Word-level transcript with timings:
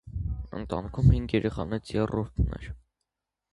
Ընտանիքում 0.59 1.09
հինգ 1.17 1.35
երեխաներից 1.37 1.93
երրորդն 1.99 2.59
էր։ 2.61 2.69